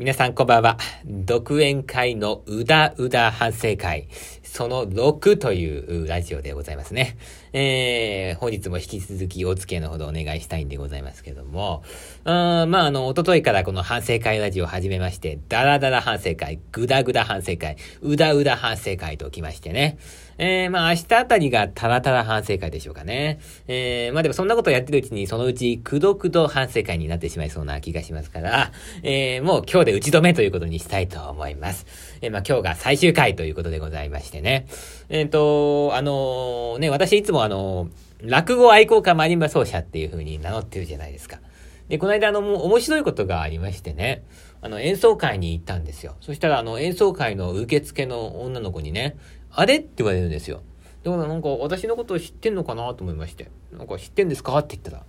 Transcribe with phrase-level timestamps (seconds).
[0.00, 0.78] 皆さんこんばんは。
[1.04, 4.08] 独演会のうだうだ反省会、
[4.42, 7.18] その6というラジオでございますね。
[7.52, 11.82] えー、本日も引き続きお付き合いのほどお願いしたいんでございますけども、
[12.24, 19.98] あまあ、あの、おとといからこの反省会ラジオを始めまして、ダラダラ反省会、グダグダ反省会、うだうだ反省会ときましてね。
[20.40, 23.40] えー、まあ明日あたりがタラタラ反省会でしょうかね。
[23.68, 31.86] えー、まあでもそんなことをやってるうちにそのうちくどくど反省会になってしまいそうな気がしますから、えー、もう今日で打ち止めということにしたいと思います。
[32.20, 34.66] えー、まあ今日が最終回ということでございましてね。
[35.08, 37.88] えっ、ー、と、あのー、ね、私いつもあの、
[38.22, 41.40] 落語愛好家マリンバ奏者っていう風に名乗ってるじゃないですか。
[41.88, 44.24] で、この間あの、面白いことがありましてね、
[44.62, 46.16] あの、演奏会に行ったんですよ。
[46.20, 49.16] そしたらあの、演奏会の受付の女の子にね、
[49.50, 50.62] あれって言われるんですよ。
[51.02, 53.50] だからなんか私のことを知ってんのかなと思いまして。
[53.72, 55.04] なんか知ってんですかって言ったら、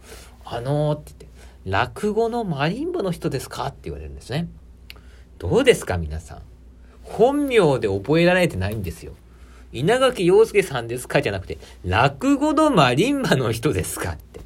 [0.45, 4.48] あのー、って言って、落語のマリンバの人ですかって言われるんですね。
[5.41, 6.41] どうですか皆さん？
[7.01, 9.13] 本名で覚えられてないんですよ。
[9.71, 14.39] 稲垣陽介さんですかじゃなくて、落語のマリンバの人ですかって。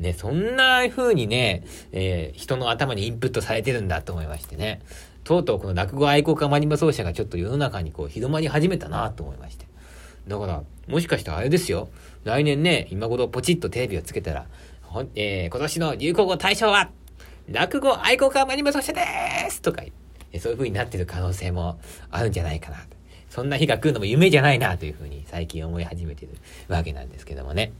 [0.00, 4.80] ね、そんな風にね、えー、人の頭にインプットされてるんだと思いましてね。
[5.22, 9.68] とうとうこの落語愛好家マリンバ奏者がちょっと世の中にこう広まり始めたなと思いまして。
[10.26, 11.90] だから、もしかしたらあれですよ。
[12.24, 14.46] 来年ね、今頃ポチッとテレビをつけたら、
[14.82, 16.90] ほえー、今年の流行語大賞は、
[17.48, 19.00] 落語愛好家マリンバ奏者で
[19.48, 20.03] すとか言って、
[20.40, 21.78] そういう風になってる可能性も
[22.10, 22.96] あるんじゃないかなと。
[23.30, 26.32] そんな日が来るのも夢じゃないなという風に最近思い始めてる
[26.68, 27.72] わけなんですけどもね。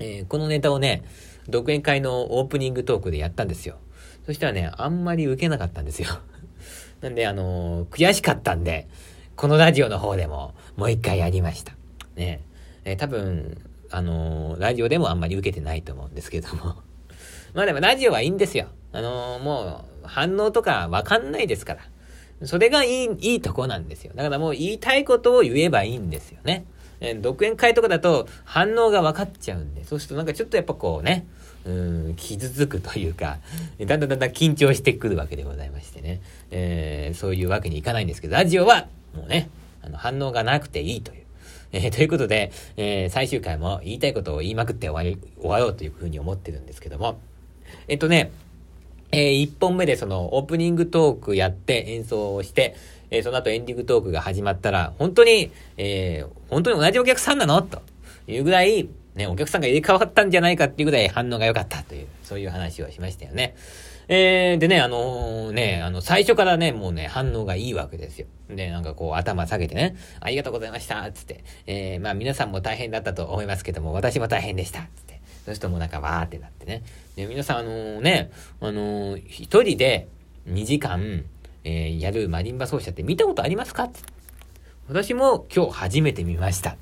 [0.00, 1.04] えー、このネタをね、
[1.48, 3.76] 独演会のオープニングトークでやったんですよ。
[4.26, 6.08] そしたらね、あんまり受けなかったんですよ。
[7.00, 8.88] なんで、あのー、悔しかったんで、
[9.36, 11.74] このラジオの方でももう一回やりました。
[12.16, 12.40] ね
[12.84, 16.76] えー、多分、あのー、ラジオでもあんまり受けてないと思うんですけども。
[17.54, 18.68] まあでもラジオはいいんですよ。
[18.94, 21.80] あのー、もう反応とかわかんないですから。
[22.46, 24.12] それがいい、いいとこなんですよ。
[24.14, 26.64] だからもう言いたいことを言えばいいんですよね。
[27.00, 31.26] えー、独演会とかだと反応が分かっちゃうんで、そうするとなんかちょっとやっぱこうね、
[31.64, 33.38] うん、傷つくというか、
[33.80, 36.20] だんだんだんだん緊張してくるわけでございましてね。
[36.50, 39.48] えー、そういうわけにいかないんですけど、ラジオはもうね、
[39.82, 41.24] あの反応がなくていいという。
[41.72, 47.18] えー、ということで、えー、最終回も言いたいことを言いまくって終わり、終わろうというふうに思ってるんですけども、
[47.88, 48.30] えっとね、
[49.14, 52.74] えー、1本目でそのオープニングトークやって演奏をして、
[53.10, 57.62] えー、その後エンディングトークが始まったら、本当に、えー、本当に同じお客さんなの？
[57.62, 57.80] と
[58.26, 63.54] いうぐらい、ね、お客さんが入れ替わったんじゃないかっていうぐらい反応が良かったという、そういう話をしましたよね。
[64.08, 68.26] えー、でね、あのー、ね、あの、最初からね、もうね、反応がいいわけですよ。
[68.50, 75.03] で、なんかこう、頭下げてね、ありがとうございましたつって、えー、まあ皆さんも大変だったと思いますけども、私も大変でしたつ、
[75.44, 76.82] そうするともなんかわーってなってね。
[77.16, 80.08] で、皆さん、あのー、ね、あのー、一人で
[80.48, 81.24] 2時間、
[81.64, 83.90] えー、やるマリンバ奏者って見たことありますか？
[84.88, 86.76] 私も今日初めて見ました。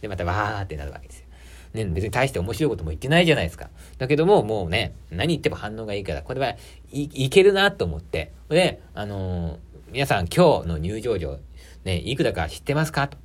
[0.00, 1.26] で、またわーってなるわけですよ。
[1.74, 3.68] ね、別に大して面白いことも言ってないじゃないですか。
[3.98, 6.56] だけども、もうね、何言っても反応がいいから、これは
[6.92, 8.32] いいけるなと思って。
[8.48, 9.58] で、あのー、
[9.92, 11.38] 皆さん今日の入場料、
[11.84, 13.08] ね、いくらか知ってますか？
[13.08, 13.16] と。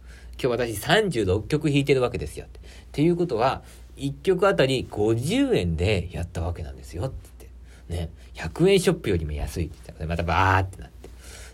[0.42, 2.48] 今日私36曲弾いてるわけですよ。
[2.48, 2.50] っ
[2.92, 3.62] ていうことは、
[3.98, 7.06] 1曲あたり50円でやったわけなんですよ。
[7.06, 7.52] って言っ
[8.00, 8.06] て。
[8.06, 11.09] ね、100円ショップよりも安いって言ったら、またバーってなって。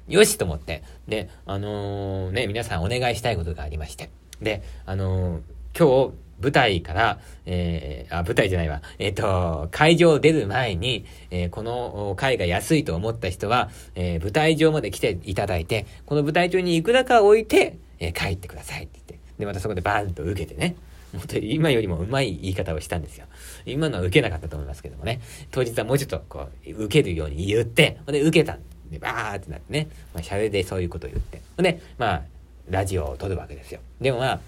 [0.08, 0.84] よしと思って。
[1.08, 4.10] で、あのー、ね、皆さんお願いしたいことがありまして。
[4.42, 5.42] で、あのー、
[5.78, 8.82] 今日、舞台から、えー、あ、舞台じゃないわ。
[8.98, 19.20] えっ、ー、と、会場を出る前に、えー、この会が安いと思った人は、えー、舞台上まで来ていただいて、この舞台上にいくらか置いて、え帰ってくださいって言って。
[19.38, 20.76] で、またそこでバーンと受けてね。
[21.14, 23.26] 本当に今よりもうまい言い方をしたんですよ。
[23.66, 25.22] 今のは受けなかったと思いますけどもね。
[25.52, 28.60] 当日はもうちょっとこう、受けるように言って、ほんで受けたん
[28.90, 29.88] で、バーってなってね。
[30.14, 31.42] まあ、シャレでそういうことを言って。
[31.58, 32.22] ほんで、まあ、
[32.70, 33.80] ラジオを撮るわけですよ。
[34.00, 34.40] でもまあ、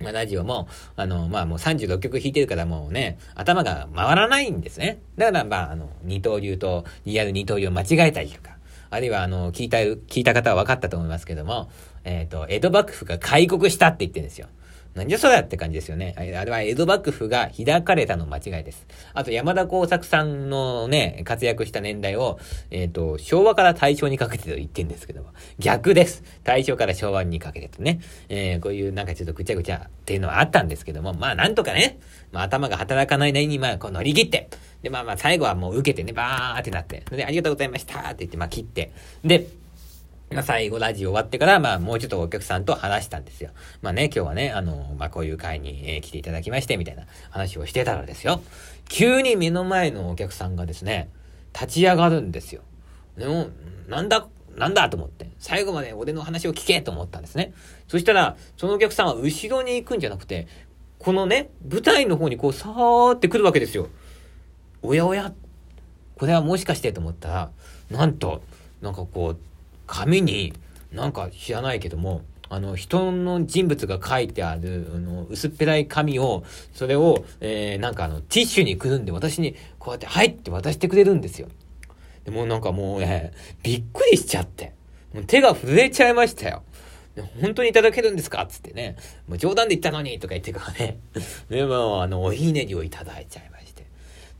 [0.00, 4.98] まあ、ラジオも、あの、まあ、もう36曲弾いてるからもうね、頭が回らないんですね。
[5.16, 8.56] だから、まあ、あの、二刀流とリアル二刀流を間違えたりとか、
[8.90, 11.70] あるいは、あの、聞いた、聞いた方は分かったと思いますけども、
[12.04, 14.48] えっ、ー、と、江戸幕府が開国したって言ってるんですよ。
[14.94, 16.14] なんじゃそりゃって感じですよね。
[16.16, 18.86] あれは江戸幕府が開かれたの間違いです。
[19.12, 22.38] あと山田耕作さんのね、活躍した年代を、
[22.70, 26.22] えっ、ー、と、昭和から大正にかけてと言ってんですけども、逆です。
[26.44, 31.98] 大正から昭和にかけてとね、えー、こういうなんかちょっとぐちゃぐちゃっていうのはあったんですけども、まあなんとかね、
[32.30, 34.48] まあ頭が働かないなりに、まあこう乗り切って、
[34.82, 38.92] で、まあまあ最後はもう受けてね、バーってなって、で、ありがとうございましたって言って、まあ切って、
[39.24, 39.48] で、
[40.34, 43.50] まあ、最後ラジオ終わってから、まあ、もうちょっとお客さんと話したんですよ。
[43.82, 48.42] まあね、今日はね、あの、まあ、こういう会に、え、来ていただきまして、みたいな話をしてたらですよ。
[48.88, 51.08] 急に目の前のお客さんがですね、
[51.54, 52.62] 立ち上がるんですよ。
[53.16, 53.48] でも、
[53.88, 54.26] なんだ、
[54.56, 57.52] なんだと思って、最後まで俺の話を聞けと思ったんですね。
[57.86, 60.48] そしたら、そのお客さんは後ろに行くんじゃなくて、
[60.98, 63.88] このね、舞台の方にこう、さーって来るわけですよ。
[64.82, 65.32] おやおや、
[66.16, 67.50] これはもしかしてと思ったら、
[67.90, 68.42] なんと、
[68.80, 69.38] なんかこう、
[69.86, 70.52] 紙に、
[70.92, 81.48] なんか知らないけども、あの、人の人物が書いてある、あの、薄っぺらい紙を、それを、えー、なんかあの、ティッシュにくるんで、私に、こうやって、はいって渡してくれるんですよ。
[82.24, 83.32] でもなんかもうね、
[83.62, 84.72] びっくりしちゃって。
[85.12, 86.62] もう手が震えちゃいましたよ。
[87.40, 88.44] 本当にいただけるんですか？
[88.46, 88.96] つってね。
[89.28, 90.98] もう冗談で言ったのにとか言ってからね。
[91.48, 93.53] でも、あの、おひねりをいただいちゃいまして。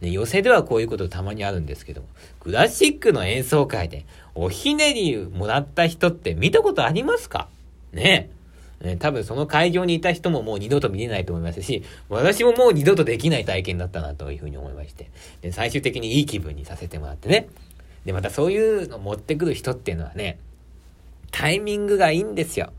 [0.04, 2.08] ね、寄せではこういうことたまにあるんですけども、
[2.40, 4.04] クラシックの演奏会で
[4.34, 7.48] おひねりもらった人って見たことありますか？
[7.92, 8.30] ね
[8.80, 15.10] ね、多分その会場にいた人ももう二度と見れないと思いますし、私ももう二度とできない体験だったなというふうに思いまして、
[15.40, 17.48] で最終的にいい気分にさせてもらってね。
[18.04, 20.38] で、またそういうの持ってくる人っていうのはね、
[21.30, 22.72] タイミングがいいんですよ。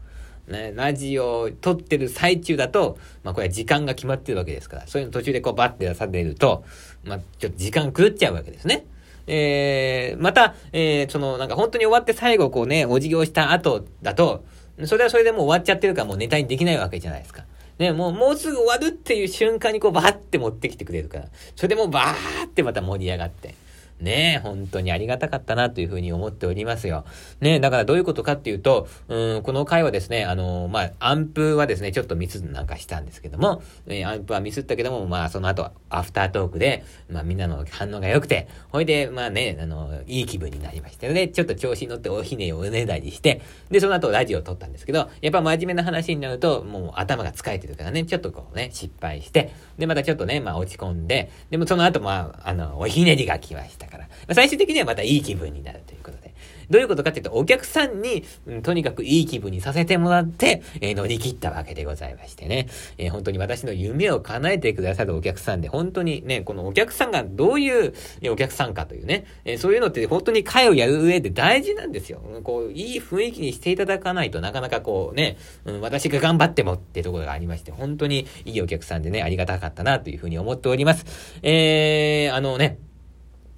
[0.48, 6.64] ね、ラジオを撮ってる最中だと、まあこれは時間が決まってるわけですから、そういうの途中でこうバッて出されると、
[7.04, 8.86] まあちょっと時間狂っちゃうわけですね。
[9.28, 14.44] えー、また、えー、そのなんか本当に終わって最後こうね、お辞儀をした後だと、
[14.86, 17.46] それはそれでもう終わっちゃってるからもうネタにできないわけじゃないですか。
[17.80, 21.26] ね、もう、もうすぐ終わるっていう瞬間にこうバーって持ってきてくれるから、
[21.56, 23.56] それでもうバーってまた盛り上がって。
[24.00, 27.06] ね本当にありがたかったなというふうに思っておりますよ。
[27.40, 41.28] ねだからどういうことかっていうと、うん、この回はですね、あのまあ、アンプはですね、ちょっとミスなんかしたんですけども、えー、アンプはミスったけども、まあ、その後、アフタートークで、まあ、みんなの反応が良くて、ほいで、まあね、あの、いい気分になりましたよね。
[41.28, 56.36] ちょっと調子に乗っておひねをおねだりして、で、その後ラジオを撮ったんですけど、やっぱ真面目な話になると、もう頭が疲れてるからね、ちょっとこうね、失敗して、で、またちょっとね、まあ落ち込んで、でもその後、まあ、あの、おひねりが来ましたから、最終的にはまたいい気分になるということで。
[56.70, 62.68] どういうことかっていうと、お客さんに、うん、とにかくいい気分にさせてもらって、えー、乗り切ったわけでございましてね。
[62.98, 67.94] えー、本当に私の夢を叶えてくださるお客さんで、本当にね、このお客さんがどういう
[68.32, 72.22] お客さんかというね、えー、そういうのって本当に会をやる上で大事なんですよ。
[72.44, 81.06] こう、いい雰囲気にしていただかないとなかなかこうね、うん、私が頑張ってもっていうところがありまして、本当にいいお客さんでね、ありがたかったなというふうに思っております。
[81.44, 82.80] えー、あのね、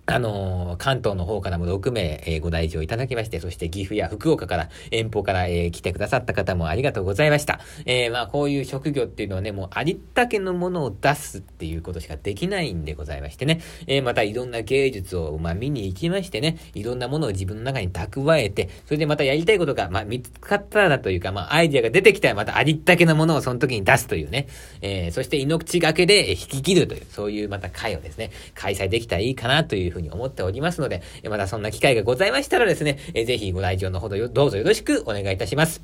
[0.09, 7.59] あの、関東の方からも6名、えー、ご来場いただきまして、そして岐阜や福岡から遠方から、えー、来てくださった方もありがとうございました。
[7.85, 13.59] えまあこういう職業っていうのはね、もうありったけのものを出すっていうことしかできないんでございましてね。
[13.85, 24.47] えまたいろんな芸術を、まあ、見に行きましてね、いろんなものを自分の中に蓄えて、それでまたやりたいことが、まあ、見つかったらというか、まあアイディアが出てきたらまたありったけのものをその時に出すというね。
[24.81, 30.81] えそして命がけで引き切るという、そういうまた会をですね、開催できたらいいかなというふうに思っております。
[30.81, 35.81] ので、またそんな機会がございましたらですね、えー、ぜひご来場のほどどうぞよろしくお願いいたします。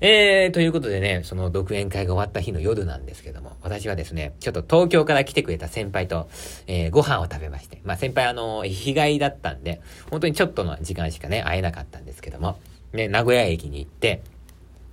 [0.00, 6.28] えー、ということでね、その独演会が終わった日の夜なんですけども、私はですね、ちょっと東京から来てくれた先輩と、
[6.66, 9.80] えー、ご飯を食べまして、まあ先輩あの、日帰りだったんで、
[10.10, 12.58] 本当にちょっとの時間しかね、会えなかったんですけども、
[12.92, 14.22] ね、名古屋駅に行って、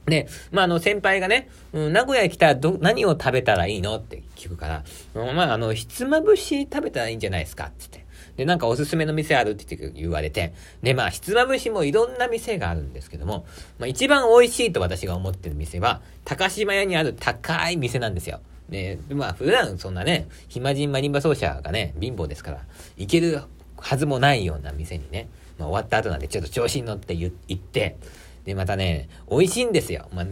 [0.06, 4.84] で、まあ、あの、先輩がね、うん、名古屋来たらど、何を食べたらいいのって聞くから、
[5.14, 8.01] うん、まあ、あの、ひつまぶし食べたらいいんじゃないですかって言って。
[8.42, 13.46] で、なんかおすすめの店あるって言われて、で、まあ、ひつまぶしもいろんな店があるんですけども、
[13.78, 18.40] まあ、一番美味しいと私が思ってる店は、高島屋にある高い店なんですよ。
[18.68, 22.66] で、まあ、普段そんなね、暇人マリンバ奏者がね、貧乏ですから、
[22.98, 23.44] 行ける
[23.78, 25.30] はずもないような店にね、
[25.60, 27.98] まあ、終わった後なんでちょっと調子に乗って行って、
[28.46, 30.08] で、またね、美味しいんですよ。
[30.14, 30.26] まあ、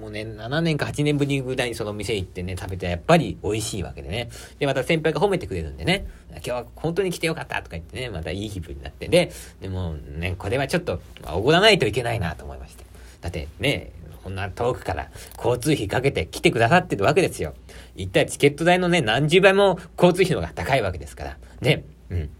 [0.00, 4.30] もうね、7年か8年ぶりぐらいにその店行ってね、食べてやっぱり美味しいわけでね。
[4.58, 11.00] で、また先輩が褒めてくれるんでね、今日は本当に来てよかったとか言ってね、またいい気分になって、で、でもね、これはちょっと、
[11.32, 12.84] おごらないといけないなと思いまして。
[13.20, 17.54] だってね、こんな遠くから交通費かけて来てくださってるわけですよ。
[17.96, 21.38] 一体チケット代のね、何十倍も交通費の方が高いわけですから。
[21.60, 22.30] ね、うん。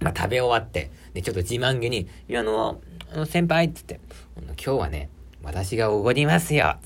[0.00, 2.80] まあ、食べ終わって、で、ちょっと自慢げに、いや、あの、
[3.12, 4.00] あの、先輩っつって、
[4.38, 5.10] 今日はね、
[5.42, 6.76] 私がおごりますよ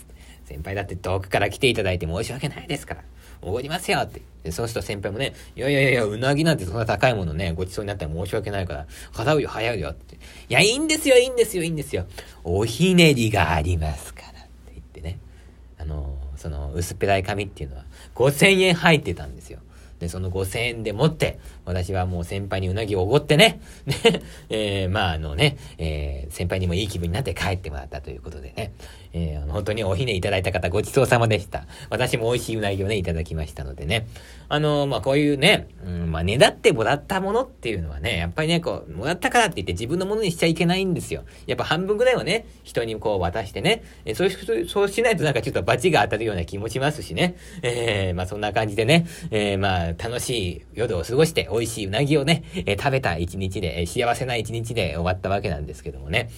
[0.45, 3.05] 先輩だって遠くから来ていただいて申し訳ないですから。
[3.43, 4.51] おごりますよってで。
[4.51, 10.17] そうすると先輩もね、いやいやいや、うなぎなんてそんな高いものね、ごちそうになったら申し訳ないから、払うよ、早いよって。
[10.17, 10.19] い
[10.49, 12.07] や、いいんですよ、いいんですよ、いいんですよ。
[12.43, 14.41] おひねりがありますからって
[14.73, 15.19] 言ってね。
[15.79, 19.61] あの、その、薄っぺらい紙っていうのは、5000円入ってたんですよ。
[19.99, 23.95] で、その5000円でもって、私はもう先輩にうなぎをおごってね、 ね、
[24.51, 28.73] えー、まああのね、えー、先輩にもいい気分になって帰ってもらったということでね、
[29.13, 31.67] えー、本当におひねいただいた方ごちそうさまでした。
[31.91, 34.07] 私も美味しいうなぎをね、いただきましたのでね。
[34.49, 41.25] あの、まあ、こういうね、うん、まあ、ねだってもらったものっていうのはね、やっぱりね、こう、もらったからって言って自分のものにしちゃいけないんですよ。
[41.47, 47.37] やっぱ半分ぐらいはね、人にこう渡してね、えそう、そうしないとなんかちょっと罰が当たるような気もしますしね。
[47.63, 56.31] えー、まあ、そんな感じでね、えー、まあ、楽しい夜を過ごして、美味しいうなぎをね、えー、食べた一日で、えー、幸せな一日で終わったわけなんですけどもね。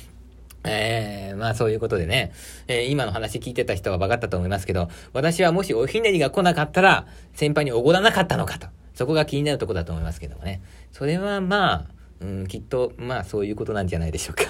[0.65, 2.33] えー、まあそういうことでね、
[2.67, 8.69] えー、今の話聞いてた人は分かったと思いますけど、私はもしおひねりが来なかったら、先輩におごらなかったのかと。
[8.95, 10.61] そこが気になるとこだと思いますけどもね。
[10.93, 11.87] それはまあ、
[12.21, 14.45] うん、きっと、まあそういうことなんじゃないでしょうか。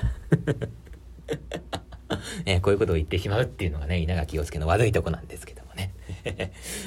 [2.47, 5.58] えー、こういうことを言ってしまうっていうのがね、稲垣陽介の悪いとこなんですけど。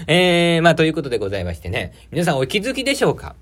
[0.08, 3.36] えー、まあということでございましてね、皆さんお気づきでしょうか？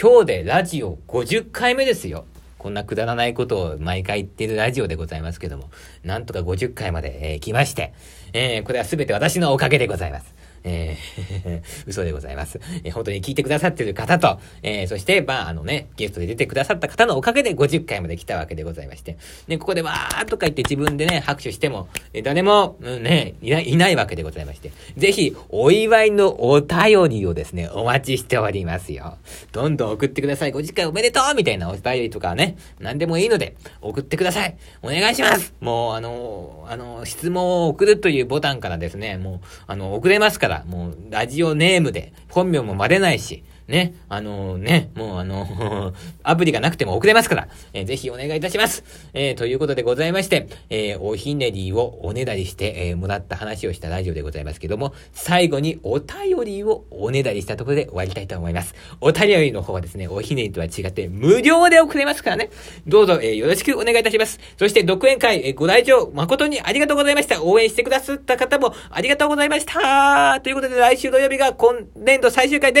[0.00, 2.24] 今日でラジオ50回目ですよ。
[2.58, 5.70] こんなくだらないことを毎回言ってるラジオでございますけども、
[6.04, 7.92] なんとか50回まで、えー、来まして、
[8.32, 10.32] えー、これは全て私のおかげでございます。
[10.64, 12.60] えー、 嘘でございます。
[12.84, 19.16] えー、本当に聞いてくださってる方と、えー、そして、まあ、あのね、ゲストで出てくださった方のおかげで50回まで来たわけでございまして、
[19.48, 29.16] ね、ここでわーとか言って自分でね、拍手しても、えー、誰も、うん、ね、いない、いないわけでございまして、ぜひ、お祝いのお便りをですね、お待ちしておりますよ。
[29.52, 30.52] どんどん送ってください。
[30.52, 34.56] 50回おめでとうみたいなお便りとかね、何でもいいので、送ってください。
[34.82, 48.84] お願いしますもう、あの、あの、質問を送るというボタンからですね、もう、あの、送れますから、ら、もう、ラジオネームで、本名もバレないし、ね、あのー、ね、もうあの アプリがなくても送れますから、えー、ぜひお願いいたします。
[49.14, 58.74] えー、ということでございまして、えおひねりをおねだりして、えもらった話をしたラジオでございますけども、最後にお便りをおねだりしたところで終わりたいと思います。
[59.00, 62.50] お便りの方はですね、おひねりとは違って無料で送れますからね、
[62.86, 64.38] どうぞ、えよろしくお願いいたします。
[64.58, 67.42] そして、独演会、えご来場誠にありがとうございました。
[67.42, 70.40] 応援してくださった方もありがとうございました。
[70.42, 72.80] ということで来週土曜日が今年度最終回で